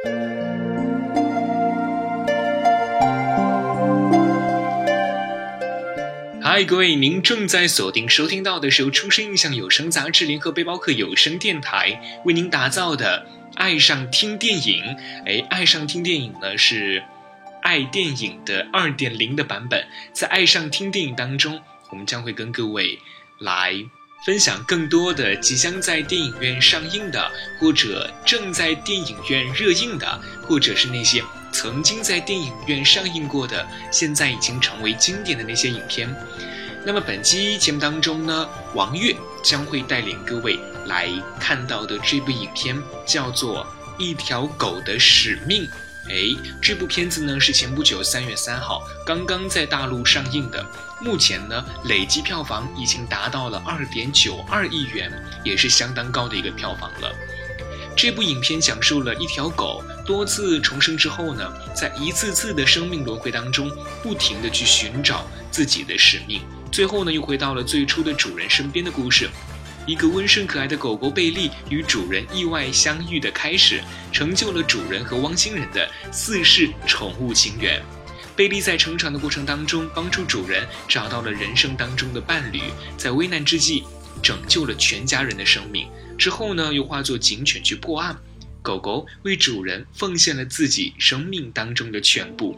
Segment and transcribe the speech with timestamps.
[0.00, 0.10] 嗨，
[6.64, 13.26] 各位，您正在锁定收听到的是由出生印象有声杂志联合背包客有声电台为您打造的
[13.56, 14.84] 《爱上听电影》。
[15.26, 17.02] 哎，爱上听电影呢是
[17.60, 19.84] 爱电影的二点零的版本。
[20.12, 21.60] 在爱上听电影当中，
[21.90, 23.00] 我们将会跟各位
[23.40, 23.74] 来
[24.24, 31.22] 分享更多的即将在电影院上映的，或者正在电影院热映的，或者是那些
[31.52, 36.12] 曾经在电影院上映过的，现在已经成为经典的那些影片。
[36.84, 42.76] 那么本期节目当中呢，王悦将会带领各位来看到的这部影片
[43.06, 43.66] 叫做
[44.02, 45.64] 《一条狗的使命》。
[46.08, 50.64] 哎，这部片子呢是前不久三月三号刚刚在大陆上映的，
[51.02, 55.12] 目前呢累计票房已经达到了二点九二亿元，
[55.44, 57.14] 也是相当高的一个票房了。
[57.94, 63.70] 这部影片讲述了一条狗多次重生之后呢，在一次次的生命轮回当中，
[64.02, 66.40] 不停的去寻找自己的使命。
[66.70, 69.28] 最后呢，又回到了最初的主人身边的故事。
[69.88, 77.82] 一个温顺可爱的狗狗贝利与主人意外相遇的开始，成就了主人和汪星人的四世宠物情缘。
[78.36, 82.60] 贝利在成长的过程当中，帮助主人找到了人生当中的伴侣，
[82.98, 83.82] 在危难之际
[84.22, 85.88] 拯救了全家人的生命。
[86.18, 88.14] 之后呢，又化作警犬去破案。
[88.60, 92.54] 狗狗为主人奉献了自己生命当中的全部。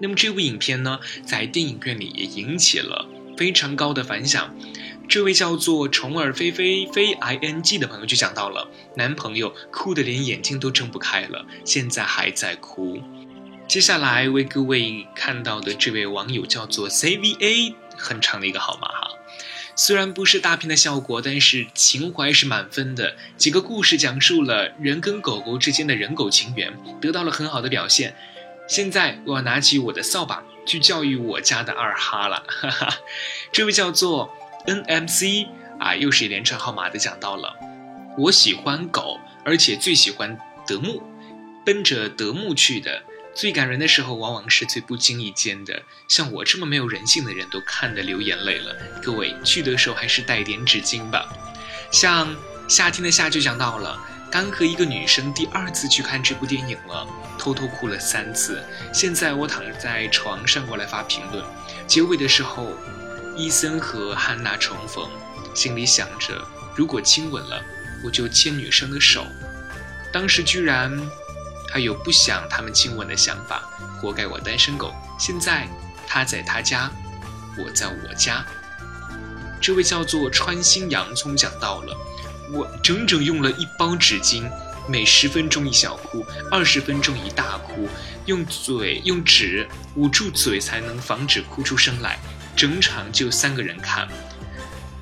[0.00, 4.56] 那么这部影片呢，在电影院里也引起了非常高的反响。
[5.08, 13.02] 这位叫做虫儿飞飞飞 i n g 的朋友就讲到了，男朋友哭得连眼睛都睁不开了，现在还在哭。
[13.68, 19.08] 接下来为各位看到的这位网友叫做 c v a，很长的一个号码哈。
[19.74, 23.16] 虽然不是大片的效果，但是情怀是满分的。
[23.38, 28.14] 几个故事讲述了人跟狗狗之间的人狗情缘，得到了很好的表现。
[28.68, 32.98] 现在我要拿起我的扫把去教育我家的二哈了，哈哈。
[33.50, 34.30] 这位叫做
[34.66, 37.54] NMC 啊，又是一连串号码的讲到了。
[38.16, 41.02] 我喜欢狗，而且最喜欢德牧，
[41.64, 43.02] 奔着德牧去的。
[43.34, 45.82] 最感人的时候，往往是最不经意间的。
[46.06, 48.76] 像我这么没有人性的人都看得流眼泪了。
[49.02, 51.26] 各位去的时候还是带点纸巾吧。
[51.90, 52.36] 像
[52.68, 53.98] 夏天的夏就讲到了。
[54.30, 57.06] 刚和一个女生第二次去看这部电影了，
[57.38, 58.64] 偷偷哭了三次。
[58.90, 61.44] 现在我躺在床上过来发评论。
[61.86, 62.72] 结尾的时候，
[63.42, 65.10] 伊森和汉娜重逢，
[65.52, 67.60] 心里想着，如果亲吻了，
[68.04, 69.26] 我就牵女生的手。
[70.12, 70.96] 当时居然
[71.68, 73.68] 还有不想他们亲吻的想法，
[74.00, 74.94] 活该我单身狗。
[75.18, 75.66] 现在
[76.06, 76.88] 他在他家，
[77.58, 78.46] 我在我家。
[79.60, 81.96] 这位叫做穿心洋葱讲到了。
[82.52, 84.48] 我整整用了一包纸巾，
[84.86, 87.88] 每十分钟一小哭，二十分钟一大哭，
[88.26, 89.66] 用嘴用纸
[89.96, 92.20] 捂住嘴才能防止哭出声来。
[92.54, 94.08] 整场就三个人看，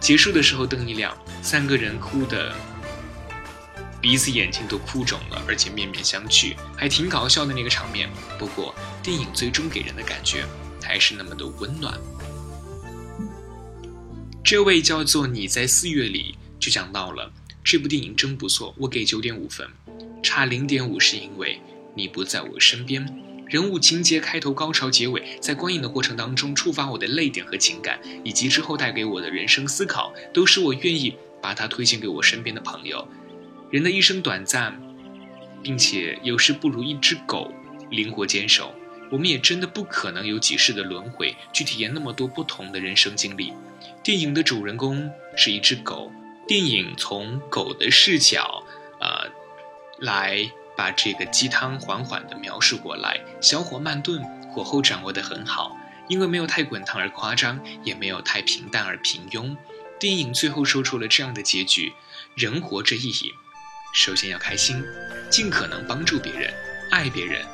[0.00, 2.54] 结束的时候灯一亮，三个人哭的
[4.00, 8.08] 鼻子眼睛都哭肿了，而且面面相觑，还挺搞笑的那个场面。
[8.38, 10.44] 不过电影最终给人的感觉
[10.82, 11.98] 还是那么的温暖。
[14.42, 17.30] 这位叫做你在四月里就讲到了。
[17.62, 19.68] 这部电影真不错，我给九点五分，
[20.22, 21.60] 差零点五是因为
[21.94, 23.06] 你不在我身边。
[23.50, 33.08] 人物情节、开头、高潮、结尾，在观影的过程当中触发我的泪点和情感，以及之后带给我的人生思考，都是我愿意把它推荐给我身边的朋友。
[33.68, 34.80] 人的一生短暂，
[35.64, 37.52] 并且有时不如一只狗
[37.90, 38.72] 灵活坚守。
[39.10, 43.52] 我们也真的不可能有几世的轮回去体验那么多不同的人生经历。
[44.04, 46.12] 电影的主人公是一只狗。
[46.46, 48.64] 电影从狗的视角，
[49.00, 49.28] 呃，
[49.98, 50.48] 来
[50.80, 55.76] 把这个鸡汤缓缓地描述过来，小火慢炖，火候掌握得很好，
[56.08, 59.54] 因为没有太滚烫而夸张，也没有太平淡而平庸。
[59.98, 61.92] 电影最后说出了这样的结局：
[62.34, 63.30] 人活着意义，
[63.92, 64.82] 首先要开心，
[65.28, 66.50] 尽可能帮助别人，
[66.90, 67.44] 爱别人。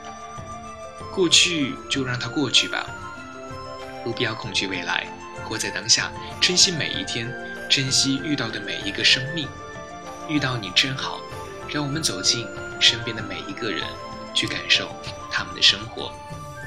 [1.12, 2.86] 过去就让它过去吧，
[4.04, 5.04] 不必要恐惧未来，
[5.42, 7.28] 活在当下，珍惜每一天。
[7.68, 9.48] 珍惜遇到的每一个生命，
[10.28, 11.18] 遇到你真好。
[11.76, 12.46] 让我们走进
[12.80, 13.84] 身边的每一个人，
[14.32, 14.96] 去感受
[15.30, 16.10] 他们的生活。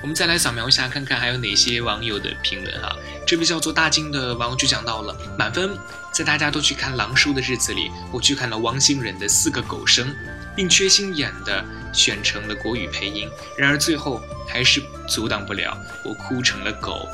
[0.03, 2.95] 我们再来扫描一下，看看还有哪些网友的评论啊？
[3.25, 5.75] 这位叫做大金的网友就讲到了满分，
[6.13, 10.15] 在大家都去看狼叔的日子里，我去看了汪星人的四个狗生，
[10.55, 13.27] 并缺心眼的选成了国语配音。
[13.57, 15.75] 然而最后还是阻挡不了
[16.05, 17.09] 我哭成了狗。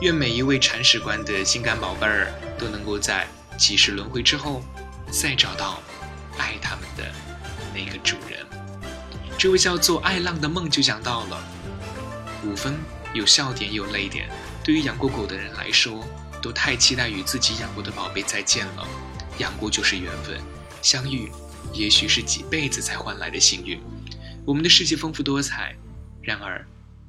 [0.00, 3.26] 愿每一位铲屎官的心肝宝贝儿都能够在
[3.58, 4.62] 几世轮回之后，
[5.10, 5.82] 再找到
[6.38, 7.04] 爱他们的
[7.74, 8.46] 那个主人。
[9.38, 11.42] 这位叫做爱浪的梦就讲到了，
[12.44, 12.76] 五分
[13.12, 14.28] 有笑点有泪点，
[14.62, 16.06] 对于养过狗的人来说，
[16.40, 18.86] 都太期待与自己养过的宝贝再见了。
[19.38, 20.40] 养过就是缘分，
[20.82, 21.30] 相遇
[21.72, 23.80] 也许是几辈子才换来的幸运。
[24.44, 25.74] 我们的世界丰富多彩，
[26.20, 26.64] 然而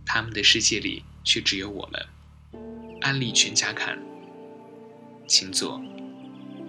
[0.05, 2.05] 他们的世界里却只有我们。
[3.01, 3.99] 安利全家看，
[5.27, 5.81] 请做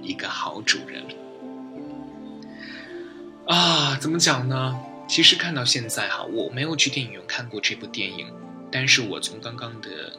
[0.03, 1.24] 一个好主人。
[3.47, 4.81] 啊，怎么讲呢？
[5.07, 8.33] 其实看到现在哈，我没有去电影院看过这部电影，
[8.73, 10.19] 但是我从刚刚的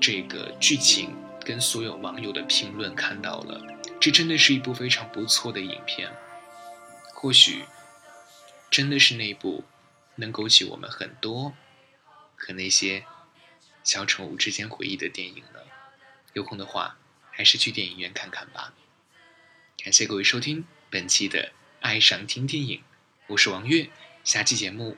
[0.00, 1.14] 这个剧情
[1.44, 3.60] 跟所有网友的评论看到了，
[4.00, 6.10] 这真的是一部非常不错的影片。
[7.12, 7.66] 或许
[8.70, 9.64] 真的是那部
[10.14, 11.52] 能勾起我们很多
[12.36, 13.04] 和那些
[13.84, 15.66] 小宠物之间回忆的电影了。
[16.32, 16.96] 有空的话，
[17.30, 18.72] 还是去电影院看看吧。
[19.84, 21.38] 感谢各位收听本期的
[21.86, 22.78] 《爱上听电影》，
[23.28, 23.88] 我是王月。
[24.24, 24.96] 下期节目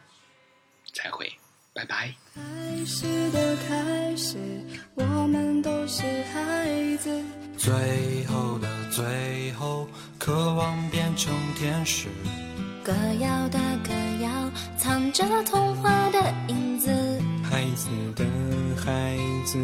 [0.95, 1.31] 再会，
[1.75, 2.15] 拜拜。
[2.35, 2.43] 开
[2.87, 4.39] 始的开始，
[4.95, 6.03] 我们都是
[6.33, 7.23] 孩子。
[7.59, 9.87] 最后的最后，
[10.19, 12.09] 渴望变成天使。
[12.83, 13.93] 歌谣的歌
[14.23, 16.19] 谣，藏着童话的
[16.49, 16.89] 影子。
[17.45, 18.25] 孩子的
[18.83, 19.15] 孩
[19.45, 19.59] 子，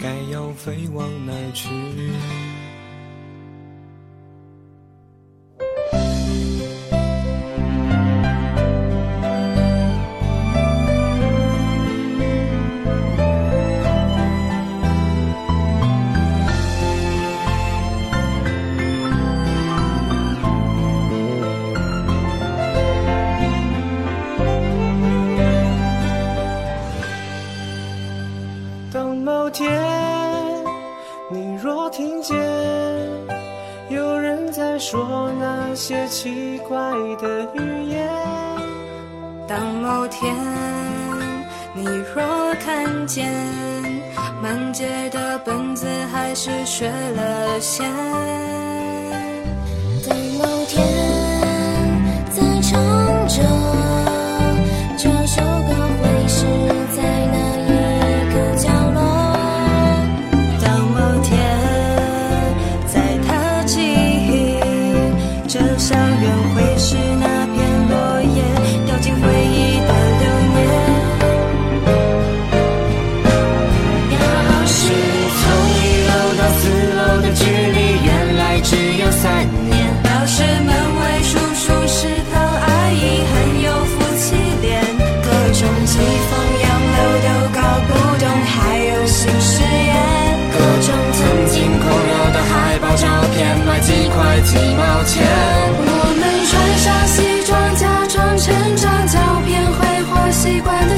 [0.00, 1.68] 该要飞往哪儿去？
[35.84, 36.78] 些奇怪
[37.20, 38.08] 的语言，
[39.48, 40.32] 当某天
[41.74, 41.84] 你
[42.14, 43.28] 若看见
[44.40, 47.90] 满街的本子还是学了先，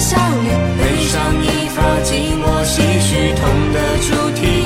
[0.05, 4.09] 笑脸，悲伤一发寂寞唏嘘痛的主
[4.39, 4.64] 题。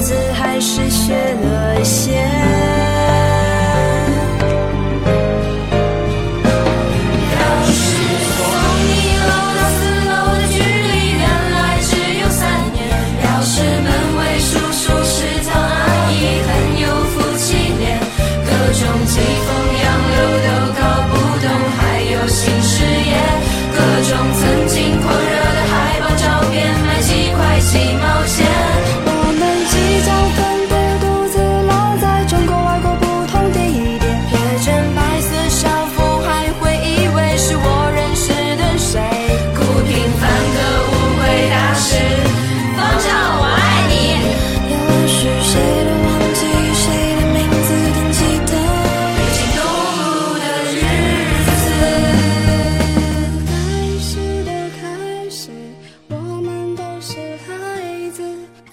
[0.00, 2.37] 子还是学了些。